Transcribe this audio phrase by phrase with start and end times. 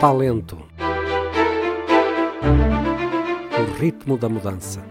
[0.00, 0.58] Talento.
[3.58, 4.82] O ritmo da mudança.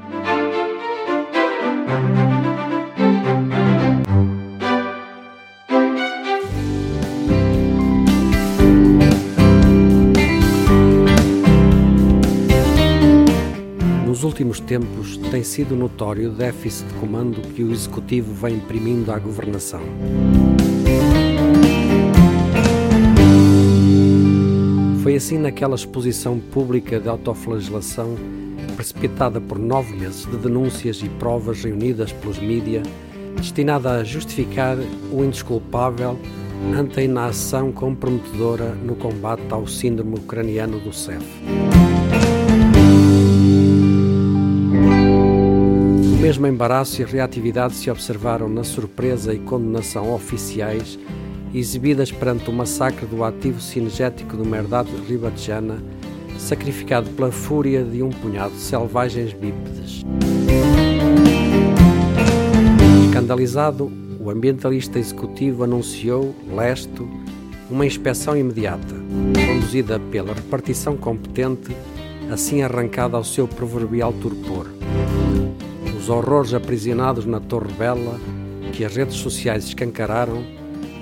[14.05, 19.11] Nos últimos tempos tem sido notório o déficit de comando que o Executivo vem imprimindo
[19.11, 19.81] à governação.
[25.03, 28.15] Foi assim naquela exposição pública de autoflagelação,
[28.77, 32.81] precipitada por nove meses de denúncias e provas reunidas pelos mídia,
[33.35, 34.77] destinada a justificar
[35.11, 36.17] o indesculpável
[36.73, 41.21] ante a inação comprometedora no combate ao síndrome ucraniano do CEF.
[46.13, 50.97] O mesmo embaraço e reatividade se observaram na surpresa e condenação oficiais
[51.53, 55.81] exibidas perante o massacre do ativo cinegético do Merdade Ribatejana,
[56.37, 60.03] sacrificado pela fúria de um punhado de selvagens bípedes.
[63.05, 67.07] Escandalizado, o ambientalista executivo anunciou, lesto,
[67.69, 68.95] uma inspeção imediata,
[69.45, 71.75] conduzida pela repartição competente,
[72.31, 74.67] assim arrancada ao seu proverbial torpor.
[75.97, 78.19] Os horrores aprisionados na Torre Bela,
[78.73, 80.43] que as redes sociais escancararam,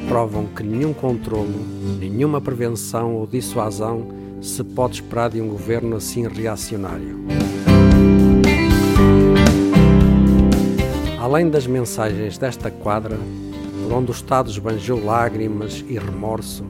[0.07, 1.65] provam que nenhum controlo,
[1.99, 4.07] nenhuma prevenção ou dissuasão
[4.41, 7.19] se pode esperar de um governo assim reacionário.
[11.19, 13.17] Além das mensagens desta quadra,
[13.83, 16.65] por onde o Estado esbanjou lágrimas e remorso,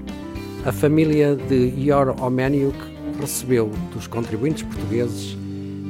[0.65, 2.77] a família de Ior Omeniuk
[3.19, 5.37] recebeu dos contribuintes portugueses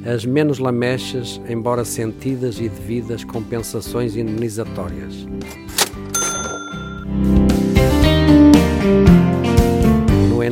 [0.06, 5.28] as menos lamechas, embora sentidas e devidas compensações indemnizatórias.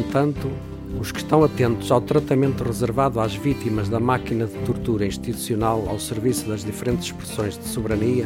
[0.09, 0.49] No entanto,
[0.99, 5.99] os que estão atentos ao tratamento reservado às vítimas da máquina de tortura institucional ao
[5.99, 8.25] serviço das diferentes expressões de soberania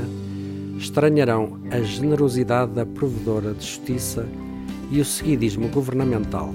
[0.77, 4.25] estranharão a generosidade da provedora de justiça
[4.89, 6.53] e o seguidismo governamental.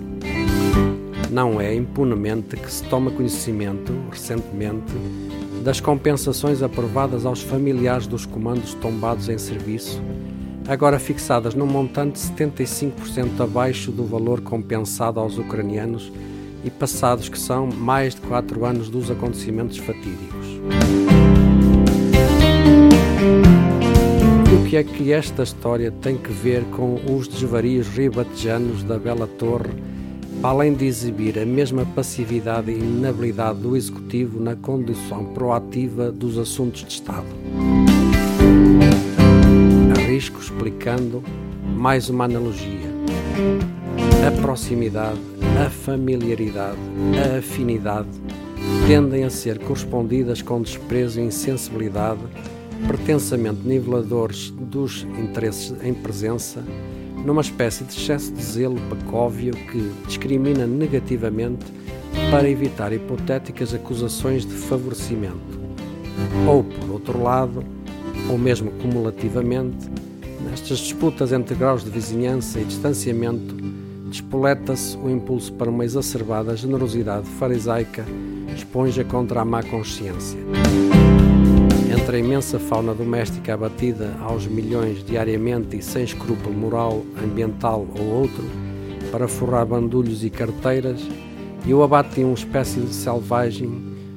[1.30, 4.94] Não é impunemente que se toma conhecimento, recentemente,
[5.62, 10.00] das compensações aprovadas aos familiares dos comandos tombados em serviço
[10.68, 16.12] agora fixadas num montante 75% abaixo do valor compensado aos ucranianos
[16.62, 20.46] e passados que são mais de quatro anos dos acontecimentos fatídicos.
[24.50, 28.98] E o que é que esta história tem que ver com os desvarios ribatejanos da
[28.98, 29.70] Bela Torre,
[30.42, 36.84] além de exibir a mesma passividade e inabilidade do Executivo na condução proativa dos assuntos
[36.84, 37.77] de Estado?
[40.18, 41.22] Risco explicando
[41.76, 42.90] mais uma analogia.
[44.26, 45.20] A proximidade,
[45.64, 46.76] a familiaridade,
[47.24, 48.08] a afinidade
[48.88, 52.18] tendem a ser correspondidas com desprezo e insensibilidade,
[52.88, 56.64] pretensamente niveladores dos interesses em presença,
[57.24, 61.64] numa espécie de excesso de zelo pacóvio que discrimina negativamente
[62.28, 65.60] para evitar hipotéticas acusações de favorecimento.
[66.44, 67.64] Ou, por outro lado,
[68.28, 69.88] ou mesmo cumulativamente,
[70.68, 73.54] Nestas disputas entre graus de vizinhança e distanciamento,
[74.10, 78.04] despoleta-se o impulso para uma exacerbada generosidade farisaica,
[78.54, 80.38] esponja contra a má consciência.
[81.90, 88.04] Entre a imensa fauna doméstica abatida aos milhões diariamente e sem escrúpulo moral, ambiental ou
[88.04, 88.44] outro,
[89.10, 91.00] para forrar bandulhos e carteiras,
[91.64, 93.72] e o abate de uma espécie de selvagem,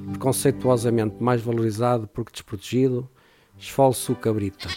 [0.10, 3.08] preconceituosamente mais valorizado porque desprotegido,
[3.58, 4.68] esfolce o cabrita.